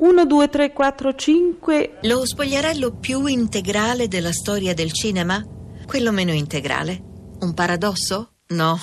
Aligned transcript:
1, 0.00 0.24
2, 0.24 0.48
3, 0.48 0.72
4, 0.72 1.14
5. 1.14 1.98
Lo 2.04 2.24
spogliarello 2.24 2.96
più 2.96 3.26
integrale 3.26 4.08
della 4.08 4.32
storia 4.32 4.72
del 4.72 4.92
cinema? 4.92 5.44
Quello 5.84 6.10
meno 6.10 6.32
integrale? 6.32 7.02
Un 7.40 7.52
paradosso? 7.52 8.30
No, 8.48 8.80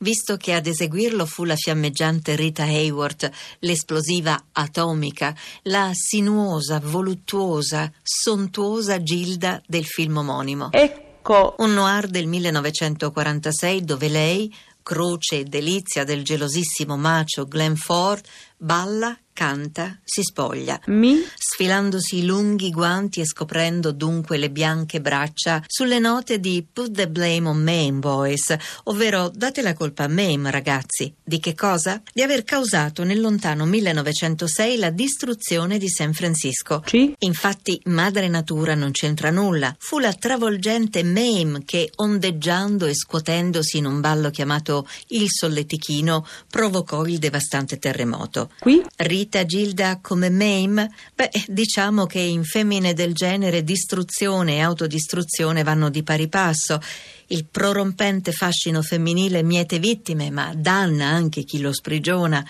visto 0.00 0.36
che 0.36 0.52
ad 0.52 0.66
eseguirlo 0.66 1.24
fu 1.24 1.44
la 1.44 1.56
fiammeggiante 1.56 2.36
Rita 2.36 2.64
Hayworth, 2.64 3.30
l'esplosiva 3.60 4.48
atomica, 4.52 5.34
la 5.62 5.90
sinuosa, 5.94 6.80
voluttuosa, 6.84 7.90
sontuosa 8.02 9.02
Gilda 9.02 9.62
del 9.66 9.86
film 9.86 10.18
omonimo. 10.18 10.68
Ecco. 10.70 11.54
Un 11.58 11.72
noir 11.72 12.08
del 12.08 12.26
1946 12.26 13.84
dove 13.84 14.08
lei, 14.08 14.54
croce 14.82 15.40
e 15.40 15.44
delizia 15.44 16.04
del 16.04 16.22
gelosissimo 16.22 16.98
macio 16.98 17.46
Glenn 17.46 17.74
Ford, 17.74 18.22
balla 18.58 19.18
canta, 19.38 19.96
si 20.02 20.24
spoglia, 20.24 20.80
Mi? 20.86 21.24
sfilandosi 21.36 22.18
i 22.18 22.24
lunghi 22.24 22.70
guanti 22.70 23.20
e 23.20 23.24
scoprendo 23.24 23.92
dunque 23.92 24.36
le 24.36 24.50
bianche 24.50 25.00
braccia 25.00 25.62
sulle 25.64 26.00
note 26.00 26.40
di 26.40 26.66
Put 26.72 26.90
the 26.90 27.08
Blame 27.08 27.46
on 27.46 27.58
Mame, 27.58 28.00
Boys, 28.00 28.52
ovvero 28.84 29.30
date 29.32 29.62
la 29.62 29.74
colpa 29.74 30.02
a 30.02 30.08
Mame, 30.08 30.50
ragazzi. 30.50 31.14
Di 31.22 31.38
che 31.38 31.54
cosa? 31.54 32.02
Di 32.12 32.22
aver 32.22 32.42
causato 32.42 33.04
nel 33.04 33.20
lontano 33.20 33.64
1906 33.64 34.76
la 34.76 34.90
distruzione 34.90 35.78
di 35.78 35.88
San 35.88 36.14
Francisco. 36.14 36.82
Sì. 36.84 37.14
Infatti 37.20 37.80
Madre 37.84 38.26
Natura 38.26 38.74
non 38.74 38.90
c'entra 38.90 39.30
nulla. 39.30 39.72
Fu 39.78 40.00
la 40.00 40.14
travolgente 40.14 41.04
Mame 41.04 41.62
che, 41.64 41.92
ondeggiando 41.94 42.86
e 42.86 42.94
scuotendosi 42.94 43.76
in 43.76 43.86
un 43.86 44.00
ballo 44.00 44.30
chiamato 44.30 44.88
Il 45.10 45.28
Solletichino, 45.30 46.26
provocò 46.50 47.06
il 47.06 47.18
devastante 47.18 47.78
terremoto. 47.78 48.50
Qui? 48.58 48.84
Rita 48.96 49.26
Gilda 49.28 49.98
come 50.00 50.30
Mame? 50.30 50.90
Beh, 51.14 51.30
diciamo 51.46 52.06
che 52.06 52.18
in 52.18 52.44
femmine 52.44 52.94
del 52.94 53.12
genere 53.12 53.62
distruzione 53.62 54.56
e 54.56 54.60
autodistruzione 54.60 55.62
vanno 55.62 55.90
di 55.90 56.02
pari 56.02 56.28
passo. 56.28 56.80
Il 57.26 57.46
prorompente 57.46 58.32
fascino 58.32 58.82
femminile 58.82 59.42
miete 59.42 59.78
vittime, 59.78 60.30
ma 60.30 60.52
danna 60.56 61.06
anche 61.06 61.44
chi 61.44 61.60
lo 61.60 61.72
sprigiona. 61.72 62.44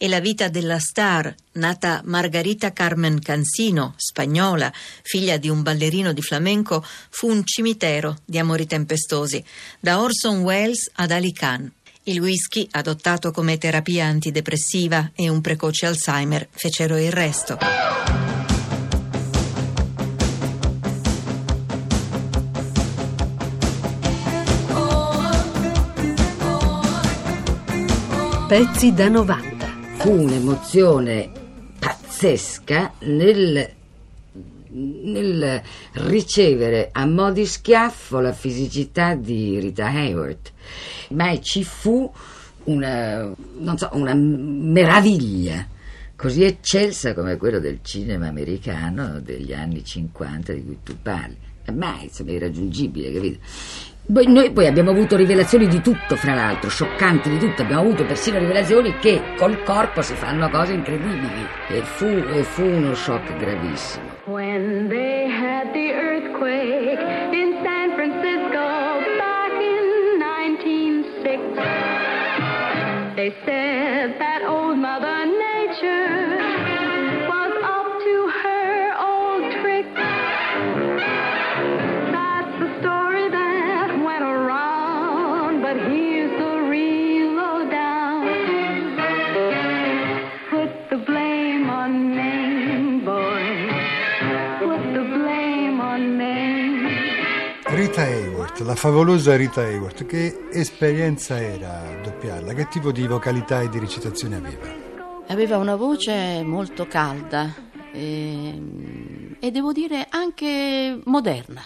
E 0.00 0.06
la 0.06 0.20
vita 0.20 0.48
della 0.48 0.78
star, 0.78 1.34
nata 1.54 2.02
Margarita 2.04 2.72
Carmen 2.72 3.18
Cansino, 3.18 3.94
spagnola, 3.96 4.72
figlia 5.02 5.38
di 5.38 5.48
un 5.48 5.62
ballerino 5.62 6.12
di 6.12 6.22
flamenco, 6.22 6.84
fu 7.08 7.28
un 7.28 7.42
cimitero 7.44 8.18
di 8.24 8.38
amori 8.38 8.66
tempestosi, 8.66 9.42
da 9.80 10.00
Orson 10.00 10.42
Welles 10.42 10.90
ad 10.94 11.10
Ali 11.10 11.32
Khan. 11.32 11.72
Il 12.08 12.22
whisky, 12.22 12.66
adottato 12.70 13.32
come 13.32 13.58
terapia 13.58 14.06
antidepressiva, 14.06 15.10
e 15.14 15.28
un 15.28 15.42
precoce 15.42 15.84
Alzheimer 15.84 16.48
fecero 16.50 16.96
il 16.96 17.12
resto. 17.12 17.58
Pezzi 28.48 28.94
da 28.94 29.08
90. 29.08 29.66
fu 29.98 30.10
un'emozione 30.10 31.30
pazzesca 31.78 32.94
nel, 33.00 33.74
nel 34.70 35.62
ricevere 35.92 36.90
a 36.92 37.06
mo' 37.06 37.32
di 37.32 37.46
schiaffo 37.46 38.20
la 38.20 38.32
fisicità 38.32 39.14
di 39.14 39.58
Rita 39.58 39.86
Hayworth, 39.86 40.52
ma 41.10 41.38
ci 41.40 41.64
fu 41.64 42.10
una, 42.64 43.34
so, 43.76 43.88
una 43.92 44.14
meraviglia 44.14 45.66
così 46.14 46.42
eccelsa 46.42 47.14
come 47.14 47.36
quella 47.36 47.60
del 47.60 47.78
cinema 47.82 48.26
americano 48.26 49.20
degli 49.20 49.52
anni 49.52 49.84
50 49.84 50.52
di 50.52 50.64
cui 50.64 50.78
tu 50.82 50.96
parli. 51.00 51.36
Mai, 51.72 52.04
insomma, 52.04 52.32
irraggiungibile, 52.32 53.12
capito? 53.12 53.38
Noi 54.06 54.50
poi 54.52 54.66
abbiamo 54.66 54.90
avuto 54.90 55.16
rivelazioni 55.16 55.68
di 55.68 55.82
tutto, 55.82 56.16
fra 56.16 56.32
l'altro, 56.34 56.70
scioccanti 56.70 57.28
di 57.28 57.38
tutto. 57.38 57.60
Abbiamo 57.60 57.82
avuto 57.82 58.06
persino 58.06 58.38
rivelazioni 58.38 58.96
che 58.96 59.20
col 59.36 59.62
corpo 59.64 60.00
si 60.00 60.14
fanno 60.14 60.48
cose 60.48 60.72
incredibili. 60.72 61.46
E 61.68 61.82
fu, 61.82 62.06
e 62.06 62.42
fu 62.42 62.64
uno 62.64 62.94
shock 62.94 63.36
gravissimo. 63.36 64.07
When 64.58 64.88
they 64.88 65.28
had 65.28 65.72
the 65.72 65.92
earthquake 65.92 66.98
in 66.98 67.60
San 67.62 67.94
Francisco 67.94 69.00
back 69.16 69.52
in 69.52 70.18
1906, 70.18 73.14
they 73.14 73.30
said 73.46 73.57
Rita 97.78 98.02
Hayworth, 98.02 98.58
la 98.62 98.74
favolosa 98.74 99.36
Rita 99.36 99.60
Hayworth, 99.60 100.04
che 100.04 100.48
esperienza 100.50 101.40
era 101.40 102.00
doppiarla? 102.02 102.52
Che 102.52 102.66
tipo 102.66 102.90
di 102.90 103.06
vocalità 103.06 103.60
e 103.60 103.68
di 103.68 103.78
recitazione 103.78 104.34
aveva? 104.34 104.66
Aveva 105.28 105.58
una 105.58 105.76
voce 105.76 106.42
molto 106.42 106.88
calda 106.88 107.54
e, 107.92 109.36
e 109.38 109.50
devo 109.52 109.70
dire 109.70 110.08
anche 110.10 111.00
moderna, 111.04 111.62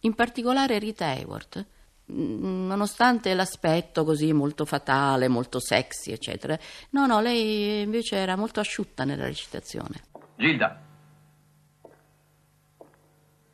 in 0.00 0.14
particolare 0.14 0.80
Rita 0.80 1.04
Hayworth. 1.04 1.64
Mm, 2.12 2.66
Nonostante 2.66 3.32
l'aspetto 3.32 4.02
così 4.02 4.32
molto 4.32 4.64
fatale, 4.64 5.28
molto 5.28 5.60
sexy, 5.60 6.10
eccetera, 6.10 6.58
no, 6.90 7.06
no, 7.06 7.20
lei 7.20 7.82
invece 7.82 8.16
era 8.16 8.34
molto 8.34 8.58
asciutta 8.58 9.04
nella 9.04 9.26
recitazione. 9.26 10.02
Gilda! 10.36 10.93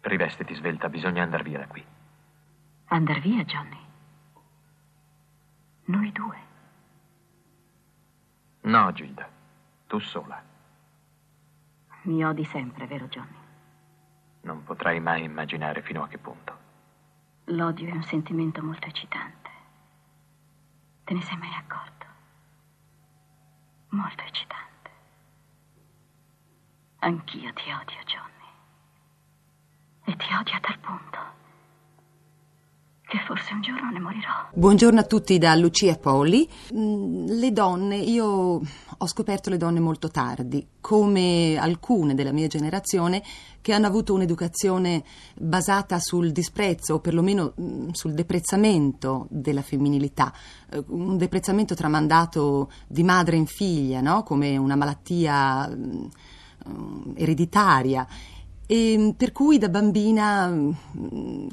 Rivestiti 0.01 0.55
svelta, 0.55 0.89
bisogna 0.89 1.23
andare 1.23 1.43
via 1.43 1.59
da 1.59 1.67
qui. 1.67 1.85
Andar 2.87 3.21
via, 3.21 3.45
Johnny. 3.45 3.79
Noi 5.85 6.13
due. 6.13 6.39
No, 8.63 8.93
Gilda, 8.93 9.29
tu 9.87 9.99
sola. 9.99 10.43
Mi 12.03 12.25
odi 12.25 12.45
sempre, 12.45 12.87
vero 12.87 13.07
Johnny? 13.09 13.39
Non 14.43 14.63
potrai 14.65 15.01
mai 15.01 15.25
immaginare 15.25 15.83
fino 15.83 16.03
a 16.03 16.09
che 16.09 16.19
punto. 16.19 16.59
L'odio 17.45 17.89
è 17.89 17.93
un 17.93 18.03
sentimento 18.03 18.63
molto 18.63 18.87
eccitante. 18.87 19.51
Te 21.05 21.15
ne 21.15 21.21
sei 21.23 21.37
mai 21.37 21.53
accorto? 21.55 22.07
Molto 23.89 24.23
eccitante. 24.23 24.91
Anch'io 27.01 27.53
ti 27.53 27.71
odio, 27.73 28.03
Johnny. 28.05 28.30
E 30.11 30.17
ti 30.17 30.27
odio 30.37 30.55
a 30.57 30.61
tal 30.61 30.77
punto 30.81 31.19
che 33.07 33.19
forse 33.27 33.55
un 33.55 33.61
giorno 33.61 33.91
ne 33.93 34.01
morirò. 34.01 34.49
Buongiorno 34.53 34.99
a 34.99 35.05
tutti 35.05 35.39
da 35.39 35.55
Lucia 35.55 35.97
Poli. 35.97 36.49
Mm, 36.75 37.27
Le 37.27 37.53
donne, 37.53 37.97
io 37.97 38.27
ho 38.27 39.07
scoperto 39.07 39.51
le 39.51 39.57
donne 39.57 39.79
molto 39.79 40.09
tardi, 40.09 40.67
come 40.81 41.57
alcune 41.57 42.15
della 42.15 42.33
mia 42.33 42.49
generazione 42.49 43.23
che 43.61 43.73
hanno 43.73 43.87
avuto 43.87 44.13
un'educazione 44.15 45.05
basata 45.37 46.01
sul 46.01 46.33
disprezzo 46.33 46.95
o 46.95 46.99
perlomeno 47.01 47.53
mm, 47.61 47.91
sul 47.93 48.13
deprezzamento 48.15 49.29
della 49.31 49.63
femminilità, 49.63 50.33
Eh, 50.71 50.83
un 50.89 51.17
deprezzamento 51.19 51.75
tramandato 51.75 52.71
di 52.89 53.05
madre 53.05 53.37
in 53.37 53.47
figlia, 53.47 54.01
no? 54.01 54.25
come 54.25 54.57
una 54.57 54.75
malattia 54.75 55.69
mm, 55.69 56.07
ereditaria. 57.17 58.07
E 58.77 58.97
mm, 58.97 59.11
per 59.21 59.33
cui 59.33 59.59
da 59.59 59.69
bambina, 59.69 60.47
mm, 60.49 61.49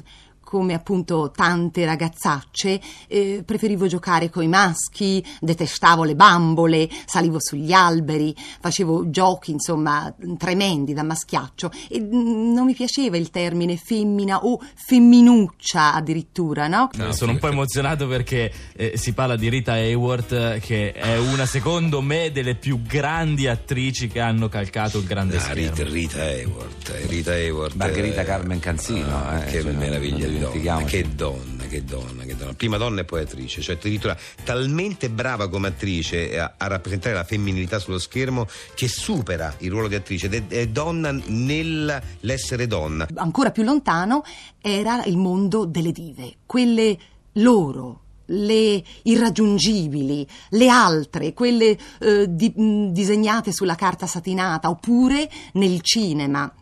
come 0.48 0.72
appunto 0.72 1.30
tante 1.30 1.84
ragazzacce, 1.84 2.80
eh, 3.06 3.42
preferivo 3.44 3.86
giocare 3.86 4.30
coi 4.30 4.46
maschi, 4.48 5.22
detestavo 5.40 6.04
le 6.04 6.14
bambole, 6.14 6.88
salivo 7.04 7.36
sugli 7.38 7.70
alberi, 7.70 8.34
facevo 8.58 9.10
giochi, 9.10 9.50
insomma, 9.50 10.10
tremendi 10.38 10.94
da 10.94 11.02
maschiaccio 11.02 11.70
e 11.90 12.00
mm, 12.00 12.54
non 12.54 12.64
mi 12.64 12.72
piaceva 12.72 13.18
il 13.18 13.28
termine 13.28 13.76
femmina 13.76 14.38
o 14.46 14.58
femminuccia 14.74 15.92
addirittura, 15.92 16.66
no? 16.66 16.88
Eh, 16.98 17.12
Sono 17.12 17.32
un 17.32 17.38
po' 17.38 17.48
emozionato 17.48 18.08
perché 18.08 18.50
eh, 18.74 18.92
si 18.96 19.12
parla 19.12 19.36
di 19.36 19.50
Rita 19.50 19.72
Hayworth, 19.72 20.60
che 20.60 20.92
è 20.92 21.18
una, 21.18 21.44
secondo 21.44 22.00
me, 22.00 22.30
delle 22.32 22.54
più 22.54 22.80
grandi 22.80 23.46
attrici 23.48 24.08
che 24.08 24.20
hanno 24.20 24.48
calcato 24.48 24.96
il 24.96 25.04
grande 25.04 25.36
Ah, 25.36 25.40
schermo. 25.40 25.60
Rita, 25.74 25.82
Rita 25.84 26.22
Hayworth, 26.22 27.04
Rita 27.06 27.32
Hayworth. 27.32 27.74
Margherita 27.74 28.22
eh, 28.22 28.24
Carmen 28.24 28.60
Cansino, 28.60 29.14
ah, 29.14 29.40
eh, 29.40 29.44
che 29.50 29.60
cioè, 29.60 29.72
meraviglia 29.72 30.26
di 30.26 30.36
dimentichiamoci. 30.38 30.86
che 30.86 31.14
donna, 31.14 31.64
che 31.64 31.84
donna, 31.84 32.22
che 32.24 32.36
donna. 32.36 32.52
Prima 32.54 32.76
donna 32.76 33.00
e 33.00 33.04
poi 33.04 33.22
attrice, 33.22 33.60
cioè 33.60 33.76
addirittura 33.76 34.16
talmente 34.44 35.10
brava 35.10 35.48
come 35.48 35.68
attrice 35.68 36.38
a, 36.38 36.54
a 36.56 36.66
rappresentare 36.66 37.14
la 37.14 37.24
femminilità 37.24 37.78
sullo 37.78 37.98
schermo 37.98 38.46
che 38.74 38.88
supera 38.88 39.54
il 39.58 39.70
ruolo 39.70 39.88
di 39.88 39.94
attrice 39.94 40.26
ed 40.26 40.34
è, 40.34 40.46
è 40.46 40.66
donna 40.68 41.10
nell'essere 41.12 42.66
donna. 42.66 43.06
Ancora 43.14 43.50
più 43.50 43.62
lontano 43.62 44.22
era 44.60 45.04
il 45.04 45.16
mondo 45.16 45.64
delle 45.64 45.92
dive, 45.92 46.36
quelle 46.46 46.96
loro, 47.34 48.00
le 48.26 48.82
irraggiungibili, 49.02 50.26
le 50.50 50.68
altre, 50.68 51.32
quelle 51.32 51.78
eh, 52.00 52.26
di- 52.28 52.52
mh, 52.54 52.92
disegnate 52.92 53.52
sulla 53.52 53.74
carta 53.74 54.06
satinata, 54.06 54.68
oppure 54.68 55.30
nel 55.54 55.80
cinema, 55.80 56.52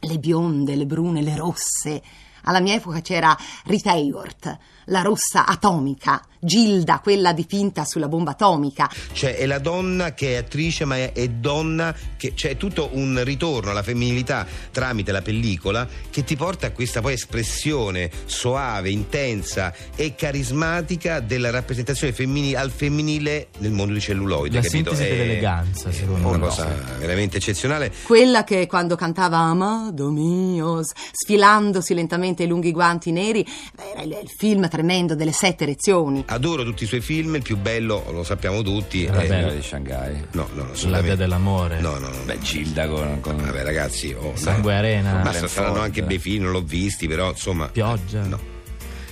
le 0.00 0.18
bionde, 0.18 0.74
le 0.74 0.86
brune, 0.86 1.22
le 1.22 1.36
rosse. 1.36 2.02
Alla 2.44 2.60
mia 2.60 2.74
epoca 2.74 3.00
c'era 3.00 3.36
Rita 3.64 3.90
Hayworth, 3.92 4.58
la 4.86 5.00
rossa 5.02 5.46
atomica, 5.46 6.22
Gilda, 6.38 7.00
quella 7.02 7.32
dipinta 7.32 7.84
sulla 7.86 8.06
bomba 8.08 8.32
atomica. 8.32 8.90
Cioè 9.12 9.36
è 9.36 9.46
la 9.46 9.58
donna 9.58 10.12
che 10.12 10.34
è 10.34 10.36
attrice 10.36 10.84
ma 10.84 10.96
è, 10.96 11.12
è 11.12 11.26
donna 11.28 11.94
che 12.18 12.34
c'è 12.34 12.56
tutto 12.58 12.90
un 12.92 13.22
ritorno 13.24 13.70
alla 13.70 13.82
femminilità 13.82 14.46
tramite 14.70 15.10
la 15.10 15.22
pellicola 15.22 15.88
che 16.10 16.22
ti 16.22 16.36
porta 16.36 16.66
a 16.66 16.70
questa 16.72 17.00
poi 17.00 17.14
espressione 17.14 18.10
soave, 18.26 18.90
intensa 18.90 19.72
e 19.96 20.14
carismatica 20.14 21.20
della 21.20 21.48
rappresentazione 21.50 22.12
femminile 22.12 22.58
al 22.58 22.70
femminile 22.70 23.48
nel 23.58 23.72
mondo 23.72 23.94
di 23.94 24.00
celluloide. 24.00 24.56
La 24.56 24.62
capito? 24.62 24.90
sintesi 24.94 25.02
È- 25.02 25.16
dell'eleganza, 25.16 25.90
secondo 25.92 26.28
una 26.28 26.36
me. 26.36 26.44
cosa 26.46 26.66
veramente 26.98 27.38
eccezionale. 27.38 27.90
Quella 28.02 28.44
che 28.44 28.66
quando 28.66 28.96
cantava 28.96 29.38
Amado 29.38 30.10
mio, 30.10 30.82
sfilandosi 30.84 31.94
lentamente 31.94 32.33
i 32.42 32.46
lunghi 32.46 32.72
guanti 32.72 33.12
neri, 33.12 33.46
era 33.92 34.02
il, 34.02 34.10
il 34.22 34.30
film 34.36 34.68
tremendo 34.68 35.14
delle 35.14 35.32
sette 35.32 35.64
lezioni. 35.64 36.24
Adoro 36.26 36.64
tutti 36.64 36.84
i 36.84 36.86
suoi 36.86 37.00
film, 37.00 37.36
il 37.36 37.42
più 37.42 37.56
bello 37.56 38.04
lo 38.10 38.24
sappiamo 38.24 38.62
tutti. 38.62 39.06
Vabbè, 39.06 39.22
è- 39.22 39.26
Quella 39.26 39.52
di 39.52 39.62
Shanghai. 39.62 40.24
No, 40.32 40.48
no, 40.54 40.66
La 40.88 41.00
via 41.00 41.14
dell'amore. 41.16 41.80
No, 41.80 41.98
no, 41.98 42.08
no. 42.08 42.16
Beh, 42.24 42.38
Gilda 42.40 42.88
con... 42.88 43.20
con- 43.20 43.36
Vabbè, 43.36 43.62
ragazzi, 43.62 44.14
oh, 44.18 44.32
Sangue 44.34 44.72
no. 44.72 44.78
Arena. 44.78 45.22
Ma 45.22 45.32
saranno 45.32 45.80
anche 45.80 46.02
bei 46.02 46.18
film, 46.18 46.42
non 46.44 46.52
l'ho 46.52 46.62
visti, 46.62 47.06
però 47.06 47.30
insomma. 47.30 47.68
Pioggia. 47.68 48.22
No. 48.26 48.38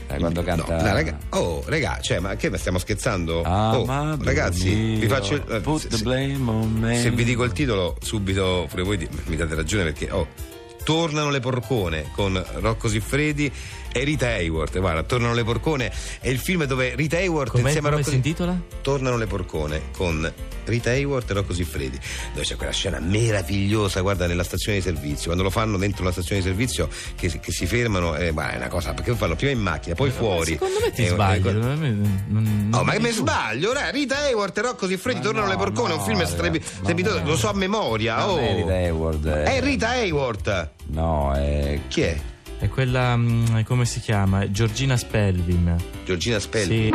eh, 0.08 0.18
quando 0.18 0.42
canta... 0.42 0.76
No, 0.76 0.92
raga- 0.92 1.18
oh, 1.30 1.62
raga, 1.66 1.98
cioè, 2.02 2.18
ma 2.18 2.34
che 2.36 2.50
ma 2.50 2.56
stiamo 2.58 2.78
scherzando? 2.78 3.38
oh, 3.38 3.42
Amado 3.82 4.24
ragazzi, 4.24 4.68
mio, 4.74 4.98
vi 5.00 5.06
faccio. 5.08 5.46
eh, 5.48 5.60
put 5.60 5.80
se, 5.80 5.88
the 5.88 5.98
blame 6.02 6.38
on 6.50 6.72
me. 6.78 6.98
se 6.98 7.10
vi 7.10 7.24
dico 7.24 7.44
il 7.44 7.52
titolo, 7.52 7.96
subito 8.00 8.66
pure 8.68 8.82
voi 8.82 9.08
mi 9.26 9.36
date 9.36 9.54
ragione 9.54 9.84
perché. 9.84 10.10
Oh, 10.10 10.26
tornano 10.84 11.30
le 11.30 11.40
porcone 11.40 12.10
con 12.14 12.42
Rocco 12.60 12.88
Siffredi 12.88 13.52
e 13.92 14.04
Rita 14.04 14.26
Hayworth. 14.26 14.78
Guarda, 14.78 15.02
tornano 15.02 15.34
le 15.34 15.44
porcone 15.44 15.92
è 16.20 16.28
il 16.28 16.38
film 16.38 16.64
dove 16.64 16.94
Rita 16.94 17.16
Hayworth 17.18 17.50
Com'è, 17.50 17.62
insieme 17.64 17.88
a 17.88 17.90
come 17.90 18.02
Rocco 18.02 18.10
si 18.10 18.16
intitola? 18.16 18.60
Tornano 18.80 19.16
le 19.16 19.26
porcone 19.26 19.82
con 19.96 20.32
Rita 20.64 20.90
Hayworth 20.90 21.30
e 21.30 21.34
Rocco 21.34 21.52
Siffredi 21.52 21.98
dove 22.32 22.44
c'è 22.46 22.56
quella 22.56 22.70
scena 22.72 22.98
meravigliosa 23.00 24.00
guarda 24.00 24.26
nella 24.26 24.44
stazione 24.44 24.78
di 24.78 24.84
servizio 24.84 25.24
quando 25.26 25.42
lo 25.42 25.50
fanno 25.50 25.76
dentro 25.76 26.04
la 26.04 26.12
stazione 26.12 26.40
di 26.40 26.46
servizio 26.46 26.88
che, 27.16 27.28
si- 27.28 27.40
che 27.40 27.50
si 27.50 27.66
fermano 27.66 28.14
eh, 28.14 28.30
ma 28.30 28.52
è 28.52 28.56
una 28.56 28.68
cosa 28.68 28.94
perché 28.94 29.10
lo 29.10 29.16
fanno 29.16 29.34
prima 29.34 29.50
in 29.50 29.60
macchina 29.60 29.94
poi 29.96 30.10
fuori 30.10 30.52
Secondo 30.52 30.78
me 30.80 30.92
ti 30.92 31.04
Eh, 31.04 31.08
sbagli. 31.08 31.46
eh, 31.48 31.52
me 31.52 31.90
non- 31.90 32.70
Oh, 32.72 32.76
non 32.76 32.86
ma 32.86 32.92
che 32.92 33.00
mi 33.00 33.10
sbaglio? 33.10 33.72
Re, 33.72 33.90
Rita 33.90 34.18
Hayworth 34.18 34.56
e 34.58 34.62
Rocco 34.62 34.86
Siffredi 34.86 35.18
Ma 35.18 35.24
tornano 35.24 35.46
no, 35.46 35.52
le 35.52 35.58
porcone, 35.58 35.88
no, 35.94 35.98
un 36.00 36.04
film 36.06 36.18
ma 36.18 36.24
strepitoso, 36.26 37.18
no. 37.18 37.26
lo 37.26 37.36
so 37.36 37.48
a 37.50 37.54
memoria. 37.54 38.16
Non 38.24 38.28
oh. 38.30 38.38
è 38.38 38.54
Rita 38.54 38.72
Hayworth. 38.72 39.26
eh. 39.26 39.42
È 39.42 39.60
Rita 39.60 39.88
Hayworth. 39.88 40.70
No, 40.86 41.34
è... 41.34 41.80
Chi 41.88 42.00
è? 42.02 42.20
È 42.62 42.68
quella. 42.68 43.16
mm, 43.16 43.62
come 43.64 43.84
si 43.84 43.98
chiama? 43.98 44.48
Giorgina 44.48 44.96
Spelvin. 44.96 45.74
Giorgina 46.04 46.38
Spelli. 46.38 46.84
Sì. 46.84 46.90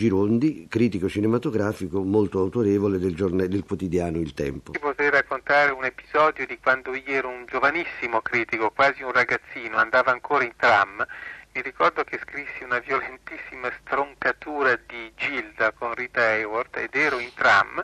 Gianluigi 0.00 0.08
Rondi, 0.08 0.66
critico 0.68 1.08
cinematografico 1.10 2.02
molto 2.02 2.38
autorevole 2.38 2.98
del, 2.98 3.14
giorna- 3.14 3.46
del 3.46 3.64
quotidiano 3.64 4.18
Il 4.18 4.32
Tempo. 4.32 4.72
Ti 4.72 4.78
potrei 4.78 5.10
raccontare 5.10 5.72
un 5.72 5.84
episodio 5.84 6.46
di 6.46 6.58
quando 6.58 6.94
io 6.94 7.02
ero 7.06 7.28
un 7.28 7.44
giovanissimo 7.46 8.22
critico, 8.22 8.70
quasi 8.70 9.02
un 9.02 9.12
ragazzino, 9.12 9.76
andavo 9.76 10.10
ancora 10.10 10.44
in 10.44 10.52
tram. 10.56 11.06
Mi 11.52 11.60
ricordo 11.62 12.04
che 12.04 12.18
scrissi 12.22 12.62
una 12.62 12.78
violentissima 12.78 13.70
stroncatura 13.80 14.78
di 14.86 15.12
Gilda 15.16 15.72
con 15.72 15.94
Rita 15.94 16.22
Hayworth 16.22 16.76
ed 16.76 16.94
ero 16.94 17.18
in 17.18 17.32
tram 17.34 17.82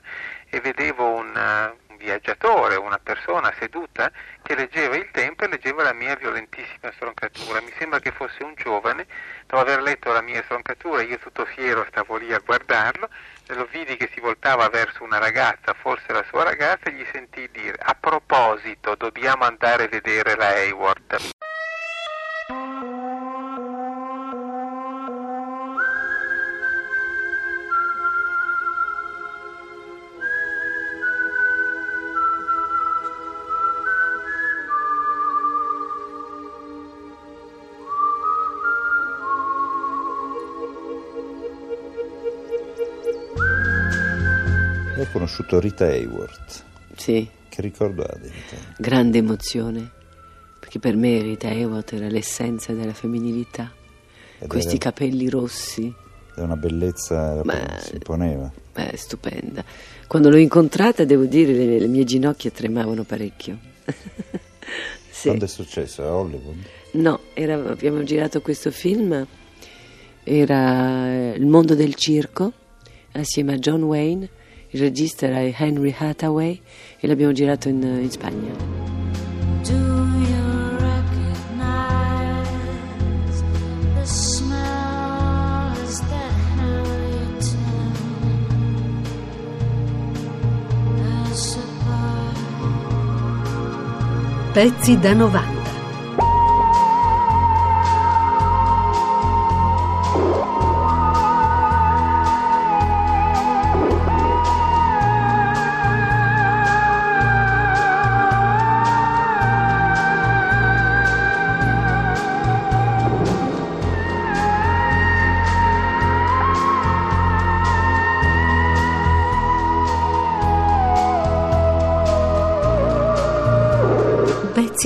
e 0.48 0.60
vedevo 0.60 1.16
un, 1.16 1.36
eh, 1.36 1.74
un 1.85 1.85
viaggiatore, 2.06 2.76
una 2.76 3.00
persona 3.02 3.52
seduta 3.58 4.12
che 4.42 4.54
leggeva 4.54 4.94
il 4.94 5.10
tempo 5.10 5.42
e 5.42 5.48
leggeva 5.48 5.82
la 5.82 5.92
mia 5.92 6.14
violentissima 6.14 6.92
stroncatura. 6.94 7.60
Mi 7.60 7.72
sembra 7.76 7.98
che 7.98 8.12
fosse 8.12 8.44
un 8.44 8.54
giovane, 8.54 9.06
dopo 9.46 9.60
aver 9.60 9.82
letto 9.82 10.12
la 10.12 10.20
mia 10.20 10.40
stroncatura, 10.44 11.02
io 11.02 11.18
tutto 11.18 11.44
fiero 11.46 11.84
stavo 11.88 12.16
lì 12.16 12.32
a 12.32 12.38
guardarlo 12.38 13.08
e 13.48 13.54
lo 13.54 13.66
vidi 13.68 13.96
che 13.96 14.08
si 14.14 14.20
voltava 14.20 14.68
verso 14.68 15.02
una 15.02 15.18
ragazza, 15.18 15.74
forse 15.74 16.12
la 16.12 16.24
sua 16.28 16.44
ragazza, 16.44 16.84
e 16.84 16.92
gli 16.92 17.06
sentii 17.10 17.50
dire 17.50 17.76
a 17.76 17.96
proposito 17.98 18.94
dobbiamo 18.94 19.44
andare 19.44 19.84
a 19.84 19.88
vedere 19.88 20.36
la 20.36 20.54
Hayworth. 44.96 45.08
Ho 45.08 45.12
conosciuto 45.12 45.60
Rita 45.60 45.86
Hayworth. 45.86 46.64
Sì, 46.96 47.28
Che 47.48 47.62
ricordo 47.62 48.02
ha 48.02 48.16
di 48.16 48.28
Rita? 48.28 48.56
grande 48.78 49.18
emozione, 49.18 49.90
perché 50.58 50.78
per 50.78 50.96
me 50.96 51.20
Rita 51.20 51.48
Hayworth 51.48 51.92
era 51.94 52.08
l'essenza 52.08 52.72
della 52.72 52.94
femminilità. 52.94 53.72
Ed 54.38 54.48
Questi 54.48 54.76
era- 54.76 54.78
capelli 54.90 55.28
rossi, 55.28 55.92
È 56.34 56.40
una 56.40 56.56
bellezza 56.56 57.40
Ma- 57.44 57.78
si 57.80 57.94
imponeva. 57.94 58.50
beh, 58.74 58.92
stupenda. 58.96 59.64
Quando 60.06 60.28
l'ho 60.28 60.36
incontrata, 60.36 61.04
devo 61.04 61.24
dire, 61.24 61.52
le, 61.52 61.78
le 61.78 61.86
mie 61.86 62.04
ginocchia 62.04 62.50
tremavano 62.50 63.04
parecchio. 63.04 63.58
Sì. 65.16 65.28
Quando 65.28 65.46
è 65.46 65.48
successo? 65.48 66.02
A 66.02 66.14
Hollywood? 66.14 66.56
No, 66.92 67.20
era- 67.32 67.54
abbiamo 67.70 68.02
girato 68.02 68.42
questo 68.42 68.70
film, 68.70 69.26
era 70.22 71.08
eh, 71.08 71.34
Il 71.38 71.46
mondo 71.46 71.74
del 71.74 71.94
circo, 71.94 72.52
assieme 73.12 73.54
a 73.54 73.56
John 73.56 73.82
Wayne, 73.84 74.28
il 74.76 74.82
regista 74.82 75.26
era 75.26 75.40
Henry 75.40 75.94
Hathaway 75.96 76.60
e 77.00 77.06
l'abbiamo 77.06 77.32
girato 77.32 77.68
in, 77.68 77.82
in 77.82 78.10
Spagna. 78.10 78.52
Do 79.62 79.72
you 79.72 80.76
recognize 80.78 82.52
the 83.94 84.04
smells 84.04 86.00
that 86.00 86.32
Harrington 86.58 87.56
has 91.00 91.54
supplied? 91.54 92.36
Pezzi 94.52 94.98
da 94.98 95.14
90. 95.14 95.55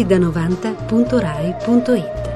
Pezzi 0.00 0.06
da 0.06 0.18
90.rai.it 0.18 2.29